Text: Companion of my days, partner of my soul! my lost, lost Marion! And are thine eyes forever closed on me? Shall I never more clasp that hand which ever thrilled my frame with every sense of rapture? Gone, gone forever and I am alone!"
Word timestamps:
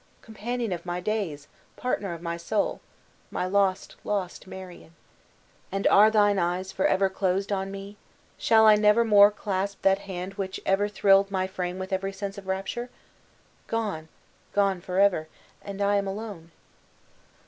Companion 0.23 0.71
of 0.71 0.83
my 0.83 0.99
days, 0.99 1.47
partner 1.77 2.11
of 2.11 2.23
my 2.23 2.35
soul! 2.35 2.81
my 3.29 3.45
lost, 3.45 3.95
lost 4.03 4.47
Marion! 4.47 4.95
And 5.71 5.85
are 5.89 6.09
thine 6.09 6.39
eyes 6.39 6.71
forever 6.71 7.07
closed 7.07 7.51
on 7.51 7.69
me? 7.69 7.97
Shall 8.35 8.65
I 8.65 8.73
never 8.73 9.05
more 9.05 9.29
clasp 9.29 9.83
that 9.83 9.99
hand 10.09 10.33
which 10.39 10.59
ever 10.65 10.87
thrilled 10.87 11.29
my 11.29 11.45
frame 11.45 11.77
with 11.77 11.93
every 11.93 12.13
sense 12.13 12.39
of 12.39 12.47
rapture? 12.47 12.89
Gone, 13.67 14.07
gone 14.53 14.81
forever 14.81 15.27
and 15.61 15.83
I 15.83 15.97
am 15.97 16.07
alone!" 16.07 16.49